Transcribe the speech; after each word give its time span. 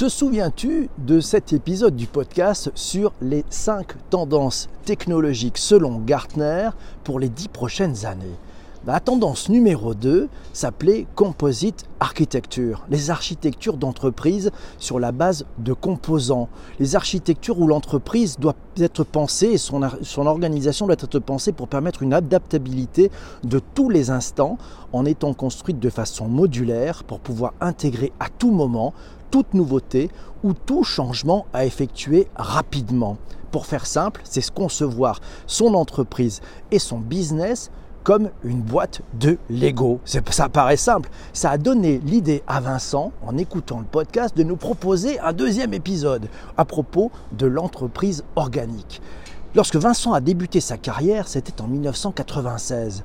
Te 0.00 0.08
souviens-tu 0.08 0.88
de 0.96 1.20
cet 1.20 1.52
épisode 1.52 1.94
du 1.94 2.06
podcast 2.06 2.72
sur 2.74 3.12
les 3.20 3.44
5 3.50 4.08
tendances 4.08 4.70
technologiques 4.86 5.58
selon 5.58 5.98
Gartner 5.98 6.70
pour 7.04 7.20
les 7.20 7.28
10 7.28 7.48
prochaines 7.48 8.06
années? 8.06 8.38
La 8.86 8.98
tendance 8.98 9.50
numéro 9.50 9.92
2 9.92 10.30
s'appelait 10.54 11.06
Composite 11.14 11.84
Architecture, 12.00 12.86
les 12.88 13.10
architectures 13.10 13.76
d'entreprise 13.76 14.50
sur 14.78 14.98
la 14.98 15.12
base 15.12 15.44
de 15.58 15.74
composants, 15.74 16.48
les 16.78 16.96
architectures 16.96 17.60
où 17.60 17.66
l'entreprise 17.66 18.38
doit 18.38 18.56
être 18.78 19.04
pensée 19.04 19.48
et 19.48 19.58
son, 19.58 19.82
son, 20.00 20.26
organisation 20.26 20.86
doit 20.86 20.96
être 20.98 21.18
pensée 21.18 21.52
pour 21.52 21.68
permettre 21.68 22.02
une 22.02 22.14
adaptabilité 22.14 23.10
de 23.44 23.58
tous 23.58 23.90
les 23.90 24.08
instants 24.08 24.56
en 24.94 25.04
étant 25.04 25.34
construite 25.34 25.78
de 25.78 25.90
façon 25.90 26.26
modulaire 26.26 27.04
pour 27.04 27.20
pouvoir 27.20 27.52
intégrer 27.60 28.14
à 28.18 28.30
tout 28.30 28.50
moment 28.50 28.94
toute 29.30 29.54
nouveauté 29.54 30.10
ou 30.42 30.52
tout 30.52 30.84
changement 30.84 31.46
à 31.52 31.64
effectuer 31.64 32.28
rapidement. 32.36 33.16
Pour 33.50 33.66
faire 33.66 33.86
simple, 33.86 34.20
c'est 34.24 34.48
concevoir 34.50 35.20
son 35.46 35.74
entreprise 35.74 36.40
et 36.70 36.78
son 36.78 36.98
business 36.98 37.70
comme 38.04 38.30
une 38.44 38.62
boîte 38.62 39.02
de 39.14 39.38
Lego. 39.50 40.00
Ça 40.04 40.48
paraît 40.48 40.76
simple. 40.76 41.10
Ça 41.32 41.50
a 41.50 41.58
donné 41.58 42.00
l'idée 42.04 42.42
à 42.46 42.60
Vincent, 42.60 43.12
en 43.26 43.36
écoutant 43.36 43.78
le 43.78 43.84
podcast, 43.84 44.36
de 44.36 44.42
nous 44.42 44.56
proposer 44.56 45.18
un 45.20 45.32
deuxième 45.32 45.74
épisode 45.74 46.28
à 46.56 46.64
propos 46.64 47.10
de 47.32 47.46
l'entreprise 47.46 48.24
organique. 48.36 49.02
Lorsque 49.54 49.76
Vincent 49.76 50.12
a 50.12 50.20
débuté 50.20 50.60
sa 50.60 50.78
carrière, 50.78 51.28
c'était 51.28 51.60
en 51.60 51.66
1996. 51.66 53.04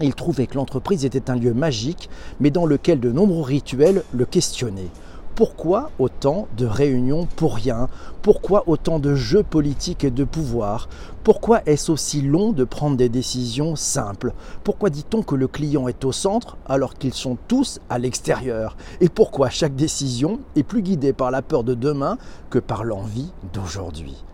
Il 0.00 0.14
trouvait 0.14 0.46
que 0.46 0.56
l'entreprise 0.56 1.04
était 1.04 1.30
un 1.30 1.36
lieu 1.36 1.54
magique, 1.54 2.10
mais 2.40 2.50
dans 2.50 2.66
lequel 2.66 2.98
de 2.98 3.12
nombreux 3.12 3.42
rituels 3.42 4.02
le 4.12 4.24
questionnaient. 4.24 4.90
Pourquoi 5.34 5.90
autant 5.98 6.46
de 6.56 6.64
réunions 6.64 7.26
pour 7.34 7.56
rien? 7.56 7.88
Pourquoi 8.22 8.68
autant 8.68 9.00
de 9.00 9.16
jeux 9.16 9.42
politiques 9.42 10.04
et 10.04 10.12
de 10.12 10.22
pouvoir? 10.22 10.88
Pourquoi 11.24 11.60
est-ce 11.66 11.90
aussi 11.90 12.22
long 12.22 12.52
de 12.52 12.62
prendre 12.62 12.96
des 12.96 13.08
décisions 13.08 13.74
simples? 13.74 14.32
Pourquoi 14.62 14.90
dit-on 14.90 15.22
que 15.22 15.34
le 15.34 15.48
client 15.48 15.88
est 15.88 16.04
au 16.04 16.12
centre 16.12 16.56
alors 16.66 16.94
qu'ils 16.94 17.14
sont 17.14 17.36
tous 17.48 17.80
à 17.90 17.98
l'extérieur? 17.98 18.76
Et 19.00 19.08
pourquoi 19.08 19.50
chaque 19.50 19.74
décision 19.74 20.38
est 20.54 20.62
plus 20.62 20.82
guidée 20.82 21.12
par 21.12 21.32
la 21.32 21.42
peur 21.42 21.64
de 21.64 21.74
demain 21.74 22.16
que 22.48 22.60
par 22.60 22.84
l'envie 22.84 23.32
d'aujourd'hui? 23.52 24.24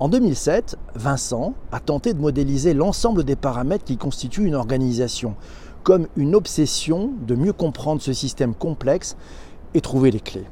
En 0.00 0.08
2007, 0.08 0.78
Vincent 0.94 1.52
a 1.72 1.80
tenté 1.80 2.14
de 2.14 2.20
modéliser 2.20 2.72
l'ensemble 2.72 3.22
des 3.22 3.36
paramètres 3.36 3.84
qui 3.84 3.98
constituent 3.98 4.46
une 4.46 4.54
organisation, 4.54 5.34
comme 5.82 6.06
une 6.16 6.34
obsession 6.34 7.10
de 7.26 7.34
mieux 7.34 7.52
comprendre 7.52 8.00
ce 8.00 8.14
système 8.14 8.54
complexe 8.54 9.16
trouver 9.80 10.10
les 10.10 10.20
clés 10.20 10.46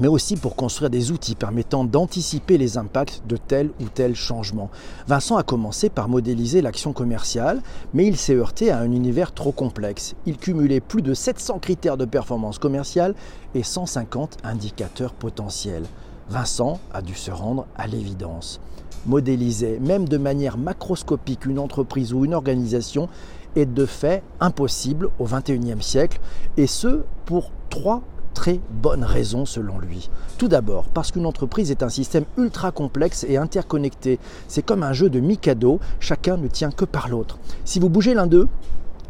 mais 0.00 0.08
aussi 0.08 0.36
pour 0.36 0.56
construire 0.56 0.90
des 0.90 1.12
outils 1.12 1.34
permettant 1.34 1.84
d'anticiper 1.84 2.58
les 2.58 2.78
impacts 2.78 3.22
de 3.26 3.36
tel 3.36 3.70
ou 3.80 3.84
tel 3.84 4.14
changement. 4.14 4.70
Vincent 5.06 5.36
a 5.36 5.42
commencé 5.42 5.88
par 5.88 6.08
modéliser 6.08 6.62
l'action 6.62 6.92
commerciale, 6.92 7.62
mais 7.92 8.06
il 8.06 8.16
s'est 8.16 8.34
heurté 8.34 8.70
à 8.70 8.78
un 8.78 8.90
univers 8.90 9.32
trop 9.32 9.52
complexe. 9.52 10.14
Il 10.26 10.38
cumulait 10.38 10.80
plus 10.80 11.02
de 11.02 11.14
700 11.14 11.58
critères 11.60 11.96
de 11.96 12.04
performance 12.04 12.58
commerciale 12.58 13.14
et 13.54 13.62
150 13.62 14.38
indicateurs 14.42 15.12
potentiels. 15.12 15.84
Vincent 16.28 16.80
a 16.92 17.02
dû 17.02 17.14
se 17.14 17.30
rendre 17.30 17.66
à 17.76 17.86
l'évidence. 17.86 18.60
Modéliser, 19.06 19.78
même 19.80 20.08
de 20.08 20.16
manière 20.16 20.56
macroscopique, 20.56 21.44
une 21.44 21.58
entreprise 21.58 22.14
ou 22.14 22.24
une 22.24 22.34
organisation 22.34 23.08
est 23.54 23.66
de 23.66 23.86
fait 23.86 24.22
impossible 24.40 25.10
au 25.18 25.26
XXIe 25.26 25.80
siècle, 25.80 26.18
et 26.56 26.66
ce 26.66 27.02
pour 27.26 27.52
trois 27.68 28.02
très 28.34 28.60
bonnes 28.70 29.04
raisons 29.04 29.46
selon 29.46 29.78
lui. 29.78 30.10
Tout 30.36 30.48
d'abord, 30.48 30.84
parce 30.92 31.12
qu'une 31.12 31.24
entreprise 31.24 31.70
est 31.70 31.82
un 31.82 31.88
système 31.88 32.24
ultra 32.36 32.72
complexe 32.72 33.24
et 33.26 33.38
interconnecté. 33.38 34.18
C'est 34.48 34.62
comme 34.62 34.82
un 34.82 34.92
jeu 34.92 35.08
de 35.08 35.20
Mikado, 35.20 35.80
chacun 36.00 36.36
ne 36.36 36.48
tient 36.48 36.70
que 36.70 36.84
par 36.84 37.08
l'autre. 37.08 37.38
Si 37.64 37.80
vous 37.80 37.88
bougez 37.88 38.12
l'un 38.12 38.26
d'eux, 38.26 38.48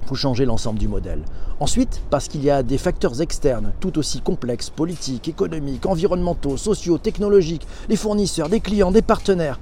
vous 0.07 0.15
changez 0.17 0.45
l'ensemble 0.45 0.79
du 0.79 0.89
modèle. 0.89 1.25
Ensuite, 1.61 2.03
parce 2.11 2.29
qu'il 2.29 2.45
y 2.45 2.51
a 2.51 2.63
des 2.63 2.79
facteurs 2.79 3.21
externes 3.21 3.73
tout 3.81 3.99
aussi 3.99 4.21
complexes, 4.21 4.71
politiques, 4.71 5.29
économiques, 5.29 5.87
environnementaux, 5.87 6.57
sociaux, 6.57 6.99
technologiques, 6.99 7.67
les 7.89 7.97
fournisseurs, 7.97 8.49
des 8.49 8.61
clients, 8.61 8.91
des 8.91 9.03
partenaires. 9.03 9.59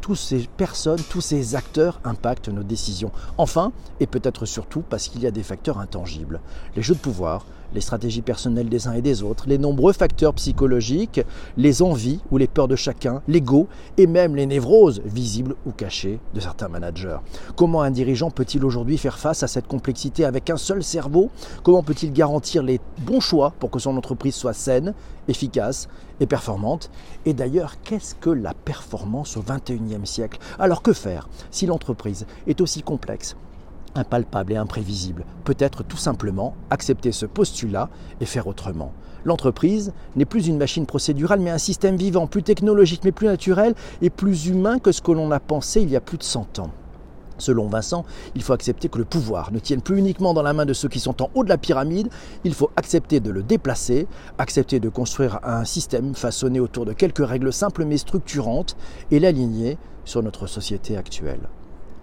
Toutes 0.00 0.16
ces 0.18 0.46
personnes, 0.56 1.00
tous 1.08 1.22
ces 1.22 1.54
acteurs 1.54 1.98
impactent 2.04 2.50
nos 2.50 2.62
décisions. 2.62 3.10
Enfin, 3.38 3.72
et 4.00 4.06
peut-être 4.06 4.44
surtout 4.44 4.82
parce 4.88 5.08
qu'il 5.08 5.22
y 5.22 5.26
a 5.26 5.30
des 5.30 5.42
facteurs 5.42 5.78
intangibles. 5.78 6.40
Les 6.76 6.82
jeux 6.82 6.94
de 6.94 7.00
pouvoir, 7.00 7.46
les 7.74 7.80
stratégies 7.80 8.22
personnelles 8.22 8.68
des 8.68 8.88
uns 8.88 8.92
et 8.92 9.02
des 9.02 9.22
autres, 9.22 9.44
les 9.46 9.58
nombreux 9.58 9.92
facteurs 9.92 10.34
psychologiques, 10.34 11.20
les 11.56 11.82
envies 11.82 12.20
ou 12.30 12.38
les 12.38 12.46
peurs 12.46 12.68
de 12.68 12.76
chacun, 12.76 13.22
l'ego 13.28 13.68
et 13.98 14.06
même 14.06 14.36
les 14.36 14.46
névroses 14.46 15.02
visibles 15.04 15.56
ou 15.66 15.72
cachées 15.72 16.20
de 16.34 16.40
certains 16.40 16.68
managers. 16.68 17.18
Comment 17.56 17.82
un 17.82 17.90
dirigeant 17.90 18.30
peut-il 18.30 18.64
aujourd'hui 18.64 18.98
faire 18.98 19.18
face 19.18 19.42
à 19.42 19.48
cette 19.48 19.66
complexité 19.66 20.24
avec 20.24 20.50
un 20.50 20.56
seul 20.56 20.82
cerveau? 20.82 21.30
Comment 21.62 21.82
peut-il 21.82 22.12
garantir 22.12 22.62
les 22.62 22.80
bons 23.00 23.20
choix 23.20 23.52
pour 23.58 23.70
que 23.70 23.78
son 23.78 23.96
entreprise 23.96 24.34
soit 24.34 24.52
saine, 24.52 24.94
efficace 25.28 25.88
et 26.20 26.26
performante? 26.26 26.90
Et 27.26 27.34
d'ailleurs, 27.34 27.74
qu'est-ce 27.82 28.14
que 28.14 28.30
la 28.30 28.54
performance 28.54 29.36
au 29.36 29.42
XXIe 29.42 30.06
siècle? 30.06 30.38
Alors 30.58 30.82
que 30.82 30.92
faire 30.92 31.28
si 31.50 31.66
l'entreprise 31.66 32.26
est 32.46 32.60
aussi 32.60 32.82
complexe 32.82 33.36
impalpable 33.94 34.52
et 34.52 34.56
imprévisible. 34.56 35.24
Peut-être 35.44 35.82
tout 35.82 35.96
simplement 35.96 36.54
accepter 36.70 37.12
ce 37.12 37.26
postulat 37.26 37.90
et 38.20 38.26
faire 38.26 38.46
autrement. 38.46 38.92
L'entreprise 39.24 39.92
n'est 40.16 40.24
plus 40.24 40.46
une 40.46 40.58
machine 40.58 40.86
procédurale, 40.86 41.40
mais 41.40 41.50
un 41.50 41.58
système 41.58 41.96
vivant, 41.96 42.26
plus 42.26 42.42
technologique, 42.42 43.02
mais 43.04 43.12
plus 43.12 43.26
naturel 43.26 43.74
et 44.02 44.10
plus 44.10 44.46
humain 44.46 44.78
que 44.78 44.92
ce 44.92 45.00
que 45.00 45.12
l'on 45.12 45.30
a 45.30 45.40
pensé 45.40 45.80
il 45.80 45.90
y 45.90 45.96
a 45.96 46.00
plus 46.00 46.18
de 46.18 46.22
100 46.22 46.58
ans. 46.58 46.70
Selon 47.38 47.66
Vincent, 47.66 48.04
il 48.36 48.42
faut 48.42 48.52
accepter 48.52 48.88
que 48.88 48.98
le 48.98 49.04
pouvoir 49.04 49.50
ne 49.50 49.58
tienne 49.58 49.80
plus 49.80 49.98
uniquement 49.98 50.34
dans 50.34 50.42
la 50.42 50.52
main 50.52 50.66
de 50.66 50.72
ceux 50.72 50.88
qui 50.88 51.00
sont 51.00 51.20
en 51.20 51.30
haut 51.34 51.42
de 51.42 51.48
la 51.48 51.58
pyramide, 51.58 52.08
il 52.44 52.54
faut 52.54 52.70
accepter 52.76 53.18
de 53.18 53.30
le 53.30 53.42
déplacer, 53.42 54.06
accepter 54.38 54.78
de 54.78 54.88
construire 54.88 55.40
un 55.42 55.64
système 55.64 56.14
façonné 56.14 56.60
autour 56.60 56.86
de 56.86 56.92
quelques 56.92 57.26
règles 57.26 57.52
simples 57.52 57.84
mais 57.84 57.98
structurantes 57.98 58.76
et 59.10 59.18
l'aligner 59.18 59.78
sur 60.04 60.22
notre 60.22 60.46
société 60.46 60.96
actuelle. 60.96 61.48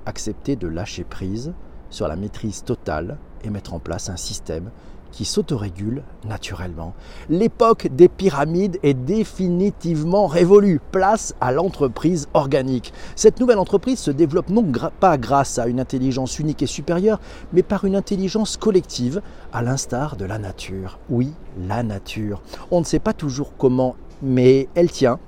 Accepter 0.06 0.56
de 0.56 0.68
lâcher 0.68 1.06
prise, 1.06 1.54
sur 1.92 2.08
la 2.08 2.16
maîtrise 2.16 2.64
totale 2.64 3.18
et 3.44 3.52
mettre 3.52 3.76
en 3.76 3.80
place 3.80 4.10
un 4.10 4.18
système 4.18 4.72
qui 5.12 5.26
s'autorégule 5.26 6.04
naturellement. 6.26 6.94
L'époque 7.30 7.88
des 7.92 8.08
pyramides 8.08 8.80
est 8.82 8.94
définitivement 8.94 10.26
révolue. 10.28 10.80
Place 10.92 11.36
à 11.42 11.52
l'entreprise 11.52 12.28
organique. 12.34 12.94
Cette 13.16 13.40
nouvelle 13.40 13.60
entreprise 13.60 14.00
se 14.00 14.12
développe 14.12 14.50
non 14.50 14.66
pas 15.00 15.18
grâce 15.18 15.60
à 15.60 15.68
une 15.68 15.80
intelligence 15.80 16.40
unique 16.40 16.64
et 16.64 16.68
supérieure, 16.68 17.20
mais 17.54 17.64
par 17.64 17.86
une 17.86 17.96
intelligence 17.96 18.58
collective, 18.58 19.22
à 19.54 19.62
l'instar 19.62 20.16
de 20.16 20.26
la 20.26 20.40
nature. 20.40 20.98
Oui, 21.10 21.34
la 21.68 21.84
nature. 21.84 22.42
On 22.72 22.80
ne 22.80 22.86
sait 22.86 23.00
pas 23.00 23.14
toujours 23.14 23.54
comment, 23.58 23.96
mais 24.22 24.70
elle 24.76 24.92
tient 24.92 25.20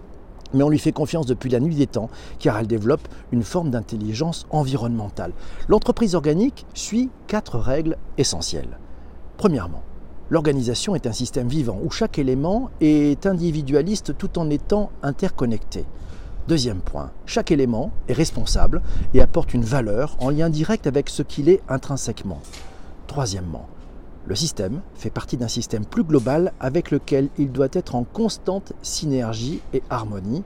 mais 0.53 0.63
on 0.63 0.69
lui 0.69 0.79
fait 0.79 0.91
confiance 0.91 1.25
depuis 1.25 1.49
la 1.49 1.59
nuit 1.59 1.75
des 1.75 1.87
temps, 1.87 2.09
car 2.39 2.57
elle 2.57 2.67
développe 2.67 3.07
une 3.31 3.43
forme 3.43 3.69
d'intelligence 3.69 4.45
environnementale. 4.49 5.33
L'entreprise 5.67 6.15
organique 6.15 6.65
suit 6.73 7.09
quatre 7.27 7.57
règles 7.57 7.97
essentielles. 8.17 8.77
Premièrement, 9.37 9.83
l'organisation 10.29 10.95
est 10.95 11.07
un 11.07 11.11
système 11.11 11.47
vivant 11.47 11.79
où 11.83 11.91
chaque 11.91 12.19
élément 12.19 12.69
est 12.81 13.25
individualiste 13.25 14.17
tout 14.17 14.39
en 14.39 14.49
étant 14.49 14.91
interconnecté. 15.01 15.85
Deuxième 16.47 16.81
point, 16.81 17.11
chaque 17.25 17.51
élément 17.51 17.91
est 18.09 18.13
responsable 18.13 18.81
et 19.13 19.21
apporte 19.21 19.53
une 19.53 19.63
valeur 19.63 20.17
en 20.19 20.29
lien 20.29 20.49
direct 20.49 20.87
avec 20.87 21.09
ce 21.09 21.23
qu'il 21.23 21.47
est 21.47 21.61
intrinsèquement. 21.69 22.41
Troisièmement, 23.07 23.67
le 24.25 24.35
système 24.35 24.81
fait 24.95 25.09
partie 25.09 25.37
d'un 25.37 25.47
système 25.47 25.85
plus 25.85 26.03
global 26.03 26.53
avec 26.59 26.91
lequel 26.91 27.29
il 27.37 27.51
doit 27.51 27.67
être 27.73 27.95
en 27.95 28.03
constante 28.03 28.73
synergie 28.81 29.59
et 29.73 29.83
harmonie. 29.89 30.43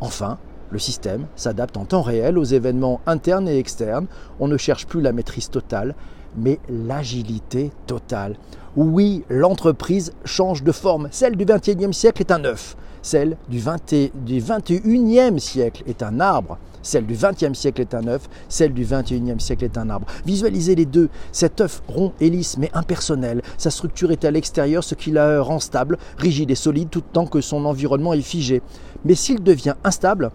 Enfin, 0.00 0.38
le 0.70 0.78
système 0.78 1.26
s'adapte 1.36 1.76
en 1.76 1.84
temps 1.84 2.02
réel 2.02 2.36
aux 2.38 2.44
événements 2.44 3.00
internes 3.06 3.48
et 3.48 3.58
externes. 3.58 4.06
On 4.40 4.48
ne 4.48 4.56
cherche 4.56 4.86
plus 4.86 5.00
la 5.00 5.12
maîtrise 5.12 5.50
totale, 5.50 5.94
mais 6.36 6.58
l'agilité 6.68 7.70
totale. 7.86 8.36
Oui, 8.76 9.24
l'entreprise 9.28 10.12
change 10.24 10.62
de 10.62 10.72
forme. 10.72 11.08
Celle 11.10 11.36
du 11.36 11.44
XXIe 11.44 11.92
siècle 11.92 12.22
est 12.22 12.32
un 12.32 12.44
œuf. 12.44 12.76
Celle 13.02 13.36
du, 13.48 13.58
21e 13.58 15.38
siècle 15.38 15.82
est 15.86 16.02
un 16.02 16.20
arbre. 16.20 16.58
Celle 16.82 17.06
du 17.06 17.14
XXe 17.14 17.56
siècle 17.56 17.80
est 17.80 17.94
un 17.94 18.06
œuf, 18.08 18.28
celle 18.48 18.72
du 18.72 18.84
XXIe 18.84 19.38
siècle 19.38 19.64
est 19.64 19.78
un 19.78 19.88
arbre. 19.90 20.06
Visualisez 20.26 20.74
les 20.74 20.84
deux. 20.84 21.08
Cet 21.30 21.60
œuf 21.60 21.82
rond 21.86 22.12
et 22.20 22.28
lisse 22.28 22.58
mais 22.58 22.70
impersonnel. 22.74 23.42
Sa 23.56 23.70
structure 23.70 24.10
est 24.10 24.24
à 24.24 24.30
l'extérieur, 24.30 24.82
ce 24.82 24.94
qui 24.94 25.10
la 25.12 25.40
rend 25.42 25.60
stable, 25.60 25.98
rigide 26.18 26.50
et 26.50 26.56
solide 26.56 26.90
tout 26.90 27.00
temps 27.00 27.26
que 27.26 27.40
son 27.40 27.64
environnement 27.64 28.14
est 28.14 28.20
figé. 28.20 28.62
Mais 29.04 29.14
s'il 29.14 29.42
devient 29.42 29.74
instable, 29.84 30.30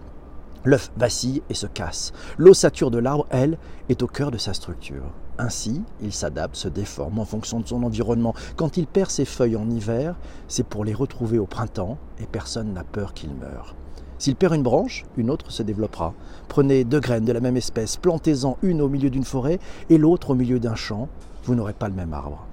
l'œuf 0.64 0.90
vacille 0.96 1.42
et 1.50 1.54
se 1.54 1.66
casse. 1.66 2.12
L'ossature 2.36 2.90
de 2.90 2.98
l'arbre, 2.98 3.26
elle, 3.30 3.58
est 3.88 4.02
au 4.02 4.06
cœur 4.06 4.30
de 4.30 4.38
sa 4.38 4.54
structure. 4.54 5.12
Ainsi, 5.38 5.82
il 6.02 6.12
s'adapte, 6.12 6.56
se 6.56 6.68
déforme 6.68 7.18
en 7.18 7.24
fonction 7.24 7.60
de 7.60 7.68
son 7.68 7.82
environnement. 7.82 8.34
Quand 8.56 8.76
il 8.76 8.86
perd 8.86 9.10
ses 9.10 9.24
feuilles 9.24 9.56
en 9.56 9.70
hiver, 9.70 10.16
c'est 10.48 10.66
pour 10.66 10.84
les 10.84 10.94
retrouver 10.94 11.38
au 11.38 11.46
printemps 11.46 11.98
et 12.20 12.26
personne 12.26 12.72
n'a 12.72 12.84
peur 12.84 13.14
qu'il 13.14 13.34
meure. 13.34 13.76
S'il 14.18 14.34
perd 14.34 14.54
une 14.54 14.64
branche, 14.64 15.04
une 15.16 15.30
autre 15.30 15.52
se 15.52 15.62
développera. 15.62 16.12
Prenez 16.48 16.82
deux 16.82 16.98
graines 16.98 17.24
de 17.24 17.32
la 17.32 17.40
même 17.40 17.56
espèce, 17.56 17.96
plantez-en 17.96 18.58
une 18.62 18.80
au 18.80 18.88
milieu 18.88 19.10
d'une 19.10 19.24
forêt 19.24 19.60
et 19.90 19.98
l'autre 19.98 20.30
au 20.30 20.34
milieu 20.34 20.58
d'un 20.58 20.74
champ, 20.74 21.08
vous 21.44 21.54
n'aurez 21.54 21.72
pas 21.72 21.88
le 21.88 21.94
même 21.94 22.12
arbre. 22.12 22.44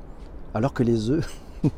Alors 0.53 0.73
que 0.73 0.83
les 0.83 1.09
œufs, 1.09 1.27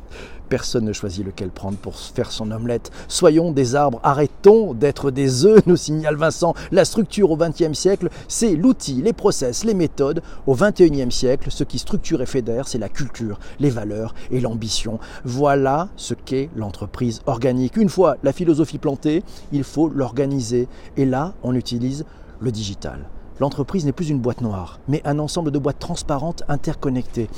Personne 0.48 0.86
ne 0.86 0.92
choisit 0.94 1.26
lequel 1.26 1.50
prendre 1.50 1.76
pour 1.76 1.96
faire 1.98 2.32
son 2.32 2.50
omelette. 2.50 2.90
Soyons 3.06 3.52
des 3.52 3.74
arbres, 3.74 4.00
arrêtons 4.02 4.72
d'être 4.72 5.10
des 5.10 5.44
œufs, 5.44 5.66
nous 5.66 5.76
signale 5.76 6.16
Vincent. 6.16 6.54
La 6.72 6.86
structure 6.86 7.30
au 7.30 7.36
XXe 7.36 7.74
siècle, 7.74 8.08
c'est 8.28 8.56
l'outil, 8.56 9.02
les 9.02 9.12
process, 9.12 9.64
les 9.64 9.74
méthodes. 9.74 10.22
Au 10.46 10.54
XXIe 10.54 11.12
siècle, 11.12 11.50
ce 11.50 11.64
qui 11.64 11.78
structure 11.78 12.22
et 12.22 12.26
fédère, 12.26 12.66
c'est 12.66 12.78
la 12.78 12.88
culture, 12.88 13.38
les 13.60 13.70
valeurs 13.70 14.14
et 14.30 14.40
l'ambition. 14.40 14.98
Voilà 15.24 15.88
ce 15.96 16.14
qu'est 16.14 16.48
l'entreprise 16.56 17.20
organique. 17.26 17.76
Une 17.76 17.90
fois 17.90 18.16
la 18.22 18.32
philosophie 18.32 18.78
plantée, 18.78 19.22
il 19.52 19.64
faut 19.64 19.88
l'organiser. 19.88 20.66
Et 20.96 21.04
là, 21.04 21.34
on 21.42 21.54
utilise 21.54 22.06
le 22.40 22.50
digital. 22.50 23.00
L'entreprise 23.40 23.84
n'est 23.84 23.92
plus 23.92 24.10
une 24.10 24.18
boîte 24.18 24.40
noire, 24.40 24.80
mais 24.88 25.00
un 25.04 25.20
ensemble 25.20 25.52
de 25.52 25.58
boîtes 25.58 25.78
transparentes 25.78 26.42
interconnectées. 26.48 27.28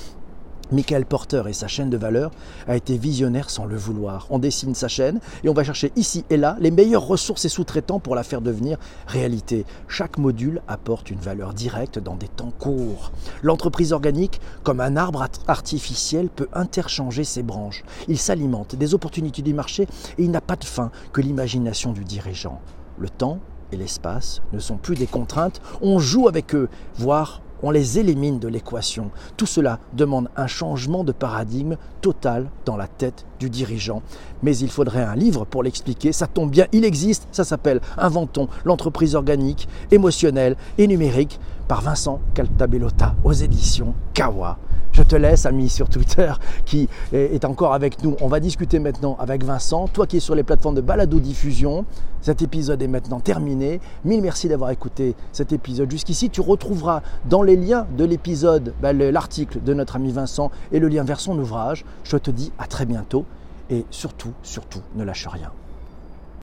Michael 0.73 1.05
Porter 1.05 1.43
et 1.49 1.53
sa 1.53 1.67
chaîne 1.67 1.91
de 1.91 1.97
valeur 1.97 2.31
a 2.69 2.77
été 2.77 2.97
visionnaire 2.97 3.51
sans 3.51 3.65
le 3.65 3.77
vouloir. 3.77 4.27
On 4.31 4.39
dessine 4.39 4.75
sa 4.75 4.89
chaîne 4.89 5.21
et 5.43 5.49
on 5.49 5.53
va 5.53 5.65
chercher 5.65 5.93
ici 5.97 6.25
et 6.31 6.37
là 6.37 6.57
les 6.61 6.71
meilleures 6.71 7.07
ressources 7.07 7.45
et 7.45 7.49
sous-traitants 7.49 7.99
pour 7.99 8.15
la 8.15 8.23
faire 8.23 8.41
devenir 8.41 8.79
réalité. 9.07 9.67
Chaque 9.89 10.19
module 10.19 10.63
apporte 10.69 11.11
une 11.11 11.19
valeur 11.19 11.55
directe 11.55 11.99
dans 11.99 12.17
des 12.17 12.29
temps 12.29 12.53
courts. 12.59 13.13
L'entreprise 13.43 13.93
organique, 13.93 14.41
comme 14.63 14.81
un 14.81 14.97
arbre 14.97 15.27
artificiel, 15.49 16.29
peut 16.29 16.49
interchanger 16.53 17.25
ses 17.25 17.43
branches. 17.43 17.83
Il 18.09 18.19
s'alimente 18.19 18.77
des 18.77 18.95
opportunités 18.95 19.43
du 19.43 19.55
marché 19.55 19.89
et 20.19 20.23
il 20.25 20.31
n'a 20.31 20.41
pas 20.41 20.57
de 20.57 20.65
fin 20.65 20.91
que 21.13 21.21
l'imagination 21.21 21.93
du 21.93 22.05
dirigeant. 22.05 22.61
Le 22.99 23.09
temps 23.09 23.41
et 23.73 23.77
l'espace 23.77 24.41
ne 24.53 24.59
sont 24.59 24.77
plus 24.77 24.97
des 24.97 25.07
contraintes, 25.07 25.61
on 25.81 25.99
joue 25.99 26.29
avec 26.29 26.55
eux, 26.55 26.69
voire 26.97 27.41
on 27.63 27.71
les 27.71 27.99
élimine 27.99 28.39
de 28.39 28.49
l'équation. 28.49 29.11
Tout 29.37 29.47
cela 29.47 29.79
demande 29.93 30.29
un 30.37 30.47
changement 30.47 31.05
de 31.05 31.13
paradigme 31.13 31.77
total 32.01 32.49
dans 32.65 32.77
la 32.77 32.87
tête 32.87 33.25
du 33.39 33.51
dirigeant. 33.51 34.03
Mais 34.43 34.57
il 34.57 34.71
faudrait 34.71 35.03
un 35.03 35.15
livre 35.15 35.45
pour 35.45 35.63
l'expliquer. 35.63 36.13
Ça 36.13 36.27
tombe 36.27 36.51
bien, 36.51 36.67
il 36.73 36.85
existe. 36.85 37.27
Ça 37.33 37.45
s'appelle 37.45 37.81
Inventons 37.99 38.49
l'entreprise 38.65 39.15
organique, 39.15 39.69
émotionnelle 39.91 40.57
et 40.79 40.87
numérique 40.87 41.39
par 41.69 41.83
Vincent 41.83 42.21
Caltabellota 42.35 43.15
aux 43.25 43.33
éditions 43.33 43.95
Kawa. 44.15 44.59
Je 45.01 45.05
te 45.07 45.17
laisse, 45.17 45.47
ami 45.47 45.71
sur 45.71 45.89
Twitter, 45.89 46.31
qui 46.67 46.87
est 47.15 47.47
encore 47.47 47.73
avec 47.73 48.05
nous. 48.05 48.17
On 48.21 48.29
va 48.29 48.39
discuter 48.39 48.79
maintenant 48.79 49.17
avec 49.19 49.43
Vincent. 49.43 49.89
Toi 49.89 50.07
qui 50.07 50.19
es 50.19 50.21
sur 50.21 50.35
les 50.35 50.43
plateformes 50.43 50.75
de 50.75 50.83
balado-diffusion, 50.83 51.87
cet 52.21 52.43
épisode 52.43 52.83
est 52.83 52.87
maintenant 52.87 53.19
terminé. 53.19 53.81
Mille 54.05 54.21
merci 54.21 54.47
d'avoir 54.47 54.69
écouté 54.69 55.15
cet 55.33 55.55
épisode 55.55 55.91
jusqu'ici. 55.91 56.29
Tu 56.29 56.43
retrouveras 56.43 57.01
dans 57.25 57.43
les 57.43 57.57
liens 57.57 57.87
de 57.97 58.05
l'épisode 58.05 58.75
bah, 58.83 58.93
l'article 58.93 59.63
de 59.65 59.73
notre 59.73 59.97
ami 59.97 60.13
Vincent 60.13 60.51
et 60.71 60.79
le 60.79 60.89
lien 60.89 61.03
vers 61.03 61.19
son 61.19 61.39
ouvrage. 61.39 61.87
Je 62.05 62.19
te 62.19 62.31
dis 62.31 62.53
à 62.59 62.67
très 62.67 62.85
bientôt 62.85 63.25
et 63.71 63.87
surtout, 63.91 64.35
surtout, 64.43 64.83
ne 64.97 65.05
lâche 65.05 65.27
rien. 65.29 65.51